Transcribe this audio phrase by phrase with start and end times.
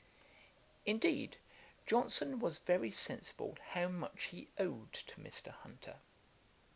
[0.93, 1.37] ]Indeed
[1.85, 5.49] Johnson was very sensible how much he owed to Mr.
[5.51, 5.97] Hunter.